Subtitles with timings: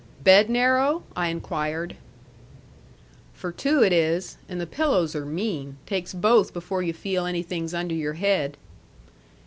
[0.23, 1.95] "Bed narrow?" I inquired.
[3.33, 4.37] "For two it is.
[4.49, 5.77] And the pillows are mean.
[5.85, 8.57] Takes both before you feel anything's under your head."